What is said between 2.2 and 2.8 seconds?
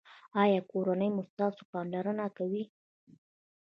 کوي؟